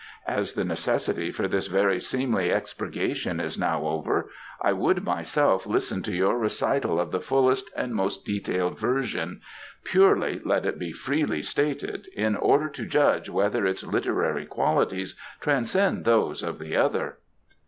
[0.25, 6.01] As the necessity for this very seemly expurgation is now over, I would myself listen
[6.01, 9.41] to your recital of the fullest and most detailed version
[9.83, 16.03] purely, let it be freely stated, in order to judge whether its literary qualities transcend
[16.03, 17.19] those of the other."